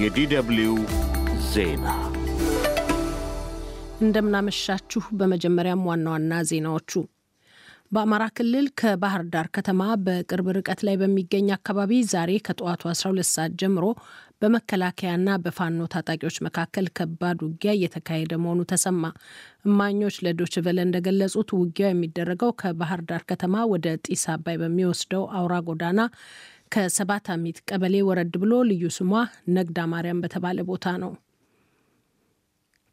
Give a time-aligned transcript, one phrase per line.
[0.00, 0.72] የዲደብልዩ
[1.52, 1.86] ዜና
[4.00, 6.92] እንደምናመሻችሁ። በመጀመሪያም ዋና ዋና ዜናዎቹ
[7.92, 13.84] በአማራ ክልል ከባህር ዳር ከተማ በቅርብ ርቀት ላይ በሚገኝ አካባቢ ዛሬ ከጠዋቱ 12 ሰዓት ጀምሮ
[14.42, 19.02] በመከላከያና በፋኖ ታጣቂዎች መካከል ከባድ ውጊያ እየተካሄደ መሆኑ ተሰማ።
[19.68, 26.00] እማኞች ለዶችቨለ እንደገለጹት ውጊያው የሚደረገው ከባህር ዳር ከተማ ወደ ጢስ አባይ በሚወስደው አውራ ጎዳና
[26.72, 29.10] ከሰባት አሚት ቀበሌ ወረድ ብሎ ልዩ ስሟ
[29.54, 31.12] ነግዳ ማርያም በተባለ ቦታ ነው።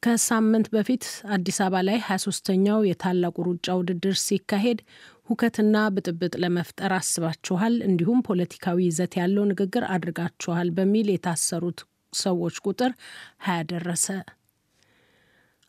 [0.04, 1.04] ከሳምንት በፊት
[1.36, 4.80] አዲስ አበባ ላይ 23ተኛው የታላቁ ሩጫ ውድድር ሲካሄድ
[5.30, 11.80] ሁከትና ብጥብጥ ለመፍጠር አስባችኋል፣ እንዲሁም ፖለቲካዊ ይዘት ያለው ንግግር አድርጋችኋል በሚል የታሰሩት
[12.14, 12.92] ሰዎች ቁጥር
[13.46, 14.08] ሀያ ደረሰ።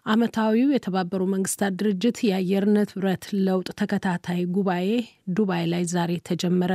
[0.06, 4.90] ዓመታዊው የተባበሩ መንግስታት ድርጅት የአየር ንብረት ለውጥ ተከታታይ ጉባኤ
[5.36, 6.72] ዱባይ ላይ ዛሬ ተጀመረ።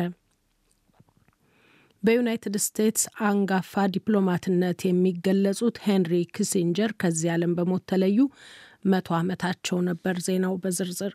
[2.04, 8.18] በዩናይትድ ስቴትስ አንጋፋ ዲፕሎማትነት የሚገለጹት ሄንሪ ኪሲንጀር ከዚህ ዓለም በሞት ተለዩ።
[8.86, 11.14] መቶ ዓመታቸው ነበር። ዜናው በዝርዝር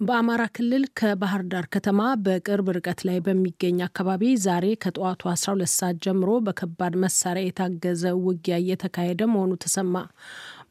[0.00, 6.32] በአማራ ክልል ከባህር ዳር ከተማ በቅርብ ርቀት ላይ በሚገኝ አካባቢ ዛሬ ከጠዋቱ 12 ሰዓት ጀምሮ
[6.46, 9.94] በከባድ መሳሪያ የታገዘ ውጊያ እየተካሄደ መሆኑ ተሰማ።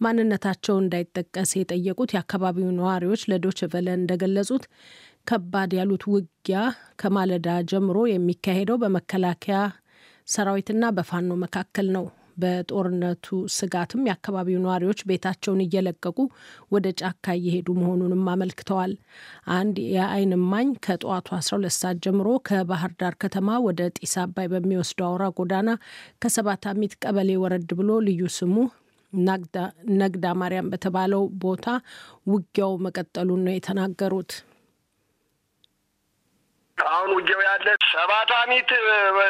[0.01, 4.65] ማንነታቸው እንዳይጠቀስ የጠየቁት የአካባቢው ነዋሪዎች ለዶይቼ ቬለ እንደገለጹት
[5.27, 6.57] ከባድ ያሉት ውጊያ
[7.01, 9.59] ከማለዳ ጀምሮ የሚካሄደው በመከላከያ
[10.27, 12.05] ሰራዊትና በፋኖ መካከል ነው።
[12.41, 16.17] በጦርነቱ ስጋትም የአካባቢው ነዋሪዎች ቤታቸውን እየለቀቁ
[16.71, 18.93] ወደ ጫካ እየሄዱ መሆኑንም አመልክተዋል።
[19.55, 25.27] አንድ የዓይን እማኝ ከጠዋቱ 12 ሰዓት ጀምሮ ከባህር ዳር ከተማ ወደ ጢስ አባይ በሚወስደው አውራ
[25.37, 25.69] ጎዳና
[26.21, 28.55] ከሰባት አሚት ቀበሌ ወረድ ብሎ ልዩ ስሙ
[29.99, 31.65] ነግዳ ማርያም በተባለው ቦታ
[32.27, 34.31] ውጊያው መቀጠሉን ነው የተናገሩት።
[36.77, 38.69] አሁን ውጊያው ያለ ሰባት አሚት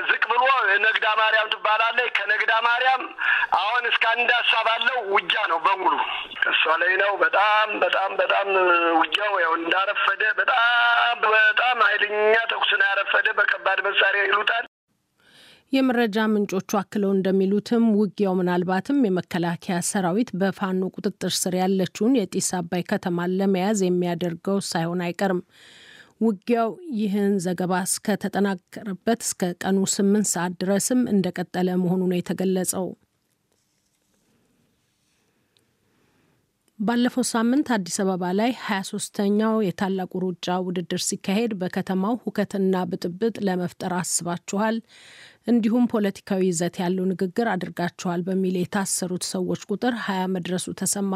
[0.09, 0.41] ዝቅ ብሎ
[0.85, 3.03] ነግዳ ማርያም ትባላለች። ከነግዳ ማርያም
[3.59, 5.93] አሁን እስከ አንዳሳ ባለው ውጊያ ነው በሙሉ
[6.41, 8.47] ከሷ ላይ ነው። በጣም በጣም በጣም
[8.99, 10.63] ውጊያው ያው እንዳረፈደ በጣም
[11.27, 12.17] በጣም ኃይለኛ
[12.51, 14.65] ተኩስ ነው ያረፈደ። በከባድ መሳሪያ ይሉታል።
[15.73, 23.33] የመረጃ ምንጮቹ አክለው እንደሚሉትም ውጊያው ምናልባትም የመከላከያ ሰራዊት በፋኖ ቁጥጥር ስር ያለችውን የጢስ አባይ ከተማን
[23.39, 25.41] ለመያዝ የሚያደርገው ሳይሆን አይቀርም።
[26.21, 32.85] ውጊያው ይህን ዘገባ እስከተጠናከረበት እስከ ቀኑ ስምንት ሰዓት ድረስም እንደቀጠለ መሆኑ ነው የተገለጸው።
[36.79, 44.77] ባለፈው ሳምንት አዲስ አበባ ላይ 23ተኛው የታላቁ ሩጫ ውድድር ሲካሄድ በከተማው ሁከትና ብጥብጥ ለመፍጠር አስባችኋል፣
[45.47, 51.11] እንዲሁም ፖለቲካዊ ይዘት ያለው ንግግር አድርጋችኋል በሚል የታሰሩት ሰዎች ቁጥር ሀያ መድረሱ ተሰማ።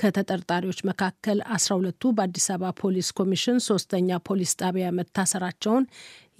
[0.00, 5.86] ከተጠርጣሪዎች መካከል አስራ ሁለቱ በአዲስ አበባ ፖሊስ ኮሚሽን ሶስተኛ ፖሊስ ጣቢያ መታሰራቸውን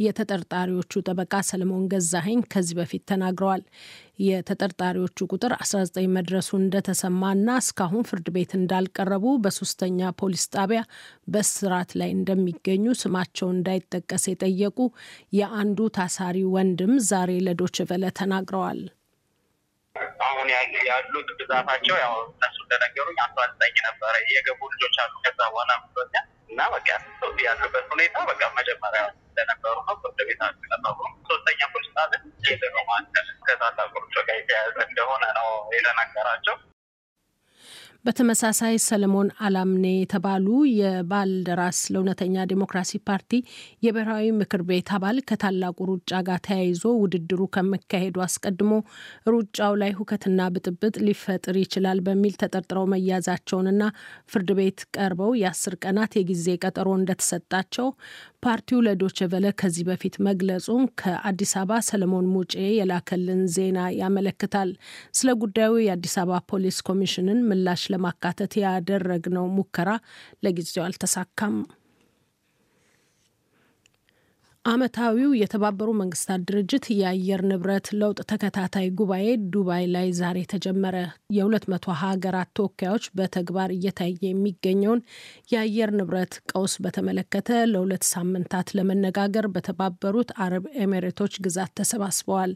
[0.00, 3.62] የተጠርጣሪዎቹ ጠበቃ ሰለሞን ገዛኸኝ ከዚህ በፊት ተናግረዋል።
[4.22, 10.80] የተጠርጣሪዎቹ ቁጥር 19 መድረሱ እንደተሰማና እስካሁን ፍርድ ቤት እንዳልቀረቡ በሶስተኛ ፖሊስ ጣቢያ
[11.34, 14.78] በስርዓት ላይ እንደሚገኙ ስማቸው እንዳይጠቀስ የጠየቁ
[15.38, 18.82] የአንዱ ታሳሪ ወንድም ዛሬ ለዶይቼ ቬለ ተናግረዋል።
[20.26, 20.48] አሁን
[20.90, 25.70] ያሉት ብዛታቸው ያው እነሱ እንደነገሩኝ አስራ ዘጠኝ ነበረ የገቡ ልጆች አሉ። ከዛ በኋላ
[26.50, 26.88] እና በቃ
[27.44, 33.28] ያሉበት ሁኔታ በቃ መጀመሪያ እንደነበሩ ነው። ፍርድ ቤት አልቀረቡ። ሶስተኛ ፖሊስ ጣቢያ የደሮ ማዕከል
[33.96, 36.56] ሩጫ ጋር የተያያዘ እንደሆነ ነው የተናገራቸው።
[38.04, 40.46] በተመሳሳይ ሰለሞን አላምኔ የተባሉ
[40.76, 43.32] የባልደራስ ለእውነተኛ ዴሞክራሲ ፓርቲ
[43.86, 48.72] የብሔራዊ ምክር ቤት አባል ከታላቁ ሩጫ ጋር ተያይዞ ውድድሩ ከመካሄዱ አስቀድሞ
[49.32, 53.82] ሩጫው ላይ ሁከትና ብጥብጥ ሊፈጥር ይችላል በሚል ተጠርጥረው መያዛቸውንና
[54.32, 57.88] ፍርድ ቤት ቀርበው የአስር ቀናት የጊዜ ቀጠሮ እንደተሰጣቸው
[58.44, 64.70] ፓርቲው ለዶይቼ ቬለ ከዚህ በፊት መግለጹን ከአዲስ አበባ ሰለሞን ሙጬ የላከልን ዜና ያመለክታል።
[65.18, 69.90] ስለ ጉዳዩ የአዲስ አበባ ፖሊስ ኮሚሽንን ምላሽ ለማካተት ያደረግነው ሙከራ
[70.44, 71.54] ለጊዜው አልተሳካም።
[74.70, 80.96] ዓመታዊው የተባበሩ መንግስታት ድርጅት የአየር ንብረት ለውጥ ተከታታይ ጉባኤ ዱባይ ላይ ዛሬ ተጀመረ።
[81.36, 85.00] የሁለት መቶ ሀገራት ተወካዮች በተግባር እየታየ የሚገኘውን
[85.52, 92.52] የአየር ንብረት ቀውስ በተመለከተ ለሁለት ሳምንታት ለመነጋገር በተባበሩት አረብ ኤሚሬቶች ግዛት ተሰባስበዋል።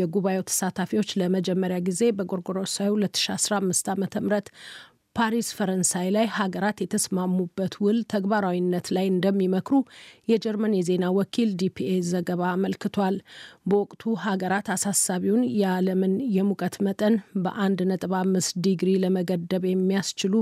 [0.00, 4.42] የጉባኤው ተሳታፊዎች ለመጀመሪያ ጊዜ በጎርጎሮሳዊ 2015 ዓ ም
[5.16, 9.76] ፓሪስ ፈረንሳይ ላይ ሀገራት የተስማሙበት ውል ተግባራዊነት ላይ እንደሚመክሩ
[10.28, 13.16] የጀርመን የዜና ወኪል ዲፒኤ ዘገባ አመልክቷል።
[13.68, 17.14] በወቅቱ ሀገራት አሳሳቢውን የዓለምን የሙቀት መጠን
[17.44, 20.34] በአንድ ነጥብ አምስት ዲግሪ ለመገደብ የሚያስችሉ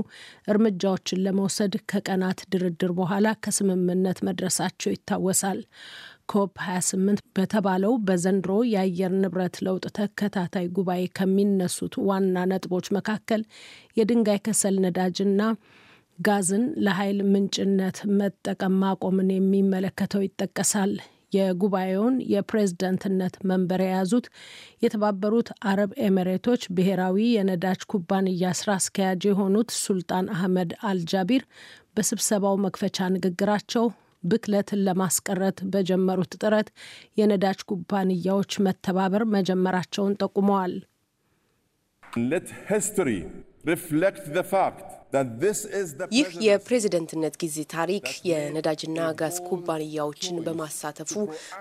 [0.47, 5.61] እርምጃዎችን ለመውሰድ ከቀናት ድርድር በኋላ ከስምምነት መድረሳቸው ይታወሳል።
[6.29, 13.41] ኮፕ 28 በተባለው በዘንድሮ የአየር ንብረት ለውጥ ተከታታይ ጉባኤ ከሚነሱት ዋና ነጥቦች መካከል
[13.99, 15.41] የድንጋይ ከሰል ነዳጅና
[16.19, 20.93] ጋዝን ለኃይል ምንጭነት መጠቀም ማቆምን የሚመለከተው ይጠቀሳል።
[21.33, 24.25] የጉባኤውን የፕሬዝደንትነት መንበር የያዙት
[24.83, 31.45] የተባበሩት አረብ ኤሚሬቶች ብሔራዊ የነዳጅ ኩባንያ ስራ አስኪያጅ የሆኑት ሱልጣን አህመድ አልጃቢር
[31.95, 33.87] በስብሰባው መክፈቻ ንግግራቸው
[34.23, 36.69] ብክለትን ለማስቀረት በጀመሩት ጥረት
[37.17, 40.75] የነዳጅ ኩባንያዎች መተባበር መጀመራቸውን ጠቁመዋል።
[46.15, 51.13] ይህ የፕሬዝደንትነት ጊዜ ታሪክ የነዳጅና ጋዝ ኩባንያዎችን በማሳተፉ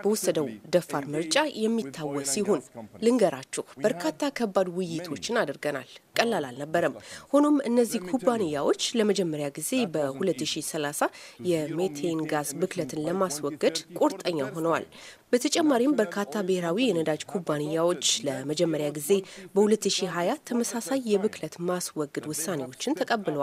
[0.03, 2.63] በወሰደው ደፋር ምርጫ የሚታወስ ይሁን።
[3.05, 6.97] ልንገራችሁ፣ በርካታ ከባድ ውይይቶችን አድርገናል። ቀላል አልነበረም።
[7.33, 11.09] ሆኖም እነዚህ ኩባንያዎች ለመጀመሪያ ጊዜ በ2030
[11.51, 14.87] የሜቴን ጋዝ ብክለትን ለማስወገድ ቁርጠኛ ሆነዋል።
[15.33, 19.11] በተጨማሪም በርካታ ብሔራዊ የነዳጅ ኩባንያዎች ለመጀመሪያ ጊዜ
[19.55, 23.41] በ2020 ተመሳሳይ የብክለት ማስወገድ ውሳኔዎችን ተቀብለዋል።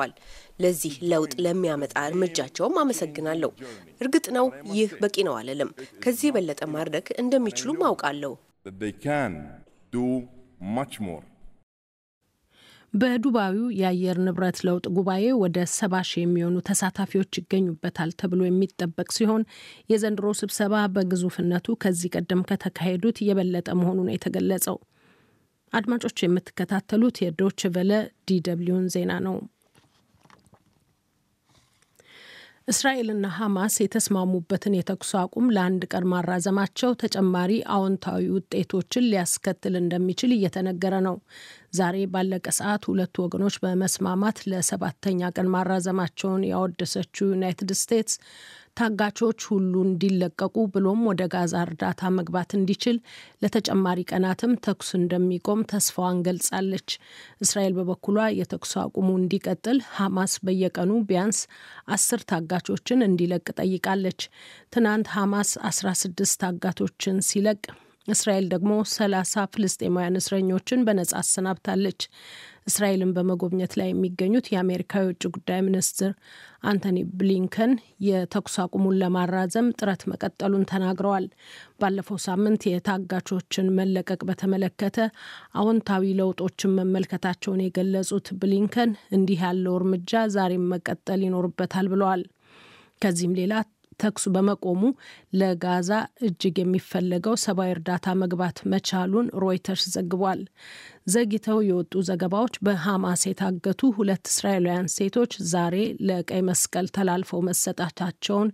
[0.61, 3.51] ለዚህ ለውጥ ለሚያመጣ እርምጃቸውም አመሰግናለሁ።
[4.01, 5.71] እርግጥ ነው ይህ በቂ ነው አልልም።
[6.03, 8.33] ከዚህ የበለጠ ማድረግ እንደሚችሉም አውቃለሁ።
[12.93, 19.43] በዱባዩ የአየር ንብረት ለውጥ ጉባኤ ወደ ሰባ ሺህ የሚሆኑ ተሳታፊዎች ይገኙበታል ተብሎ የሚጠበቅ ሲሆን
[19.91, 24.77] የዘንድሮ ስብሰባ በግዙፍነቱ ከዚህ ቀደም ከተካሄዱት የበለጠ መሆኑ ነው የተገለጸው።
[25.73, 27.91] አድማጮች የምትከታተሉት የዶች ቨለ
[28.27, 29.35] ዲደብሊውን ዜና ነው።
[32.69, 41.15] እስራኤልና ሐማስ የተስማሙበትን የተኩስ አቁም ለአንድ ቀን ማራዘማቸው ተጨማሪ አዎንታዊ ውጤቶችን ሊያስከትል እንደሚችል እየተነገረ ነው።
[41.73, 48.15] ዛሬ ባለቀ ሰዓት ሁለቱ ወገኖች በመስማማት ለሰባተኛ ቀን ማራዘማቸውን ያወደሰችው ዩናይትድ ስቴትስ
[48.77, 52.97] ታጋቾች ሁሉ እንዲለቀቁ ብሎም ወደ ጋዛ እርዳታ መግባት እንዲችል
[53.43, 56.89] ለተጨማሪ ቀናትም ተኩስ እንደሚቆም ተስፋዋን ገልጻለች።
[57.41, 61.41] እስራኤል በበኩሏ የተኩስ አቁሙ እንዲቀጥል ሐማስ በየቀኑ ቢያንስ
[61.95, 64.21] አስር ታጋቾችን እንዲለቅ ጠይቃለች።
[64.73, 67.61] ትናንት ሐማስ አስራ ስድስት ታጋቾችን ሲለቅ
[68.09, 72.01] እስራኤል ደግሞ ሰላሳ ፍልስጤማውያን እስረኞችን በነጻ አሰናብታለች።
[72.69, 76.11] እስራኤልን በመጎብኘት ላይ የሚገኙት የአሜሪካ የውጭ ጉዳይ ሚኒስትር
[76.63, 77.71] አንቶኒ ብሊንከን
[78.07, 81.25] የተኩስ አቁሙን ለማራዘም ጥረት መቀጠሉን ተናግረዋል።
[81.81, 84.97] ባለፈው ሳምንት የታጋቾችን መለቀቅ በተመለከተ
[85.55, 92.23] አዎንታዊ ለውጦችን መመልከታቸውን የገለጹት ብሊንከን እንዲህ ያለው እርምጃ ዛሬም መቀጠል ይኖርበታል ብለዋል።
[93.01, 93.53] ከዚህም ሌላ
[93.99, 94.81] ተኩሱ በመቆሙ
[95.39, 95.89] ለጋዛ
[96.27, 100.41] እጅግ የሚፈለገው ሰብአዊ እርዳታ መግባት መቻሉን ሮይተርስ ዘግቧል።
[101.13, 105.75] ዘግይተው የወጡ ዘገባዎች በሐማስ የታገቱ ሁለት እስራኤላውያን ሴቶች ዛሬ
[106.09, 108.51] ለቀይ መስቀል ተላልፈው መሰጣታቸውን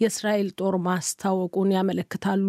[0.00, 2.48] የእስራኤል ጦር ማስታወቁን ያመለክታሉ።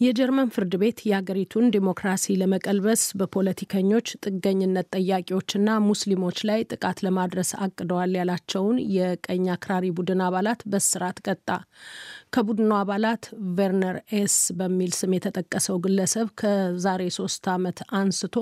[0.00, 8.78] የጀርመን ፍርድ ቤት የአገሪቱን ዲሞክራሲ ለመቀልበስ በፖለቲከኞች ጥገኝነት ጠያቂዎችና ሙስሊሞች ላይ ጥቃት ለማድረስ አቅደዋል ያላቸውን
[8.96, 11.48] የቀኝ አክራሪ ቡድን አባላት በእስራት ቀጣ።
[12.34, 13.24] ከቡድኑ አባላት
[13.58, 18.36] ቬርነር ኤስ በሚል ስም የተጠቀሰው ግለሰብ ከዛሬ ሶስት ዓመት አንስቶ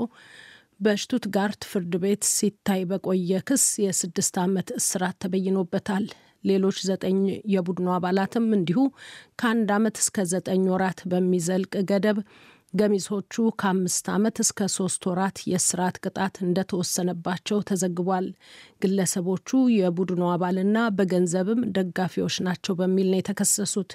[0.81, 6.06] በሽቱትጋርት ፍርድ ቤት ሲታይ በቆየ ክስ የስድስት ዓመት እስራት ተበይኖበታል።
[6.44, 7.19] ሌሎች ዘጠኝ
[7.53, 8.81] የቡድኑ አባላትም እንዲሁ
[9.41, 12.19] ከአንድ ዓመት እስከ ዘጠኝ ወራት በሚዘልቅ ገደብ
[12.75, 18.27] ገሚሶቹ ከአምስት ዓመት እስከ ሶስት ወራት የእስራት ቅጣት እንደተወሰነባቸው ተዘግቧል።
[18.82, 23.93] ግለሰቦቹ የቡድኑ አባልና በገንዘብም ደጋፊዎች ናቸው በሚል ነው የተከሰሱት።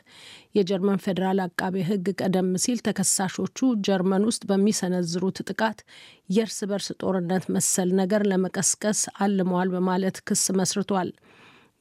[0.58, 5.82] የጀርመን ፌዴራል አቃቤ ሕግ ቀደም ሲል ተከሳሾቹ ጀርመን ውስጥ በሚሰነዝሩት ጥቃት
[6.30, 11.12] የእርስ በርስ ጦርነት መሰል ነገር ለመቀስቀስ አልመዋል በማለት ክስ መስርቷል።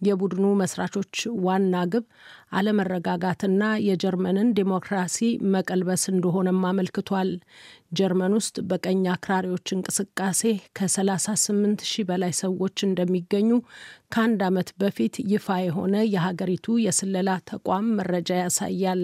[0.01, 2.05] የቡድኑ መስራቾች ዋና ግብ
[2.59, 5.19] አለመረጋጋትና የጀርመንን ዴሞክራሲ
[5.55, 7.31] መቀልበስ እንደሆነም አመልክቷል።
[7.99, 10.43] ጀርመን ውስጥ በቀኝ አክራሪዎች እንቅስቃሴ
[10.79, 13.51] ከ38 ሺህ በላይ ሰዎች እንደሚገኙ
[14.13, 19.03] ከአንድ ዓመት በፊት ይፋ የሆነ የሀገሪቱ የስለላ ተቋም መረጃ ያሳያል።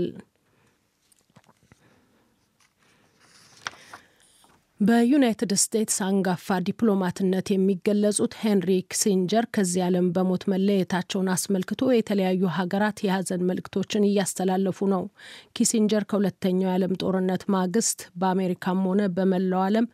[4.83, 13.45] በዩናይትድ ስቴትስ አንጋፋ ዲፕሎማትነት የሚገለጹት ሄንሪ ኪሲንጀር ከዚህ ዓለም በሞት መለየታቸውን አስመልክቶ የተለያዩ ሀገራት የሀዘን
[13.51, 15.05] መልእክቶችን እያስተላለፉ ነው።
[15.57, 19.87] ኪሲንጀር ከሁለተኛው የዓለም ጦርነት ማግስት በአሜሪካም ሆነ በመላው ዓለም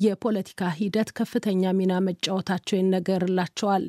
[0.00, 3.86] የፖለቲካ ሂደት ከፍተኛ ሚና መጫወታቸው ይነገርላቸዋል።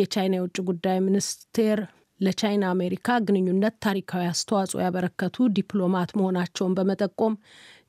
[0.00, 1.80] የቻይና የውጭ ጉዳይ ሚኒስቴር
[2.20, 7.34] ለቻይና አሜሪካ ግንኙነት ታሪካዊ አስተዋጽኦ ያበረከቱ ዲፕሎማት መሆናቸውን በመጠቆም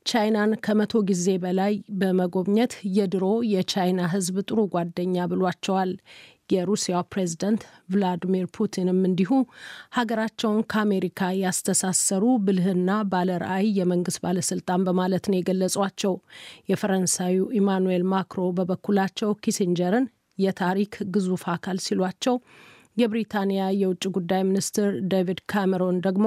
[0.06, 5.92] ቻይናን ከመቶ ጊዜ በላይ በመጎብኘት የድሮ የቻይና ሕዝብ ጥሩ ጓደኛ ብሏቸዋል።
[6.52, 9.30] የሩሲያው ፕሬዝደንት ቭላዲሚር ፑቲንም እንዲሁ
[9.96, 16.14] ሀገራቸውን ከአሜሪካ ያስተሳሰሩ ብልህና ባለራዕይ የመንግስት ባለስልጣን በማለት ነው የገለጿቸው።
[16.72, 20.06] የፈረንሳዩ ኢማኑኤል ማክሮ በበኩላቸው ኪሲንጀርን
[20.38, 22.36] የታሪክ ግዙፍ አካል ሲሏቸው
[22.96, 26.26] የብሪታንያ የውጭ ጉዳይ ሚኒስትር ዴቪድ ካሜሮን ደግሞ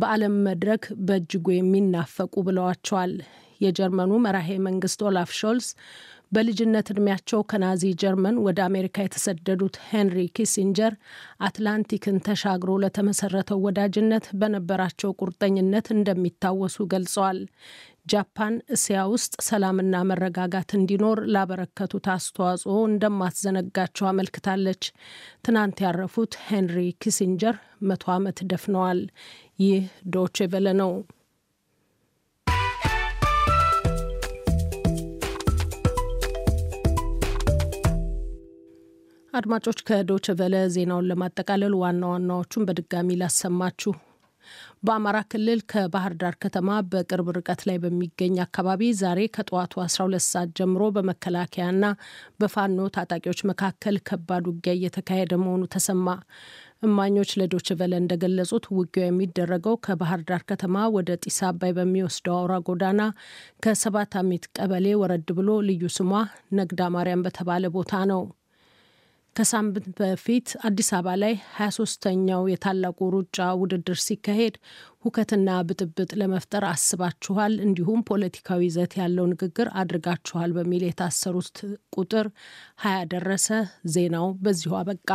[0.00, 3.14] በዓለም መድረክ በእጅጉ የሚናፈቁ ብለዋቸዋል።
[3.60, 5.66] የጀርመኑ መራሄ መንግስት ኦላፍ ሾልስ
[6.34, 10.92] በልጅነት እድሜያቸው ከናዚ ጀርመን ወደ አሜሪካ የተሰደዱት ሄንሪ ኪሲንጀር
[11.46, 17.40] አትላንቲክን ተሻግሮ ለተመሰረተው ወዳጅነት በነበራቸው ቁርጠኝነት እንደሚታወሱ ገልጸዋል።
[18.06, 24.82] ጃፓን እስያ ውስጥ ሰላምና መረጋጋት እንዲኖር ላበረከቱት አስተዋጽኦ እንደማትዘነጋቸው አመልክታለች።
[25.44, 27.56] ትናንት ያረፉት ሄንሪ ኪሲንጀር
[27.90, 29.00] መቶ ዓመት ደፍነዋል።
[29.62, 30.92] ይህ ዶቼ ቬለ ነው።
[39.32, 43.92] አድማጮች ከዶቼ ቬለ ዜናውን ለማጠቃለል ዋና ዋናዎቹን በድጋሚ ላሰማችሁ።
[44.82, 50.82] በአማራ ክልል ከባህር ዳር ከተማ በቅርብ ርቀት ላይ በሚገኝ አካባቢ ዛሬ ከጠዋቱ 12 ሰዓት ጀምሮ
[50.96, 51.84] በመከላከያና
[52.40, 56.06] በፋኖ ታጣቂዎች መካከል ከባድ ውጊያ እየተካሄደ መሆኑ ተሰማ።
[56.84, 63.02] እማኞች ለዶች ቨለ እንደገለጹት ውጊያው የሚደረገው ከባህር ዳር ከተማ ወደ ጢስ አባይ በሚወስደው አውራ ጎዳና
[63.64, 66.10] ከሰባት አሚት ቀበሌ ወረድ ብሎ ልዩ ስሟ
[66.58, 68.22] ነግዳ ማርያም በተባለ ቦታ ነው።
[69.36, 74.56] ከሳምንት በፊት አዲስ አበባ ላይ 23ተኛው የታላቁ ሩጫ ውድድር ሲካሄድ
[75.04, 81.58] ሁከትና ብጥብጥ ለመፍጠር አስባችኋል፣ እንዲሁም ፖለቲካዊ ይዘት ያለው ንግግር አድርጋችኋል በሚል የታሰሩት
[81.96, 82.28] ቁጥር
[82.84, 83.48] ሀያ ደረሰ።
[83.94, 85.10] ዜናው በዚሁ አበቃ።